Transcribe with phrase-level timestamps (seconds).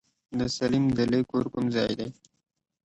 [0.39, 2.09] د سليم دلې کور کوم ځای دی؟